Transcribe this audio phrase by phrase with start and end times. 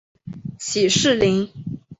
[0.57, 1.47] 起士林。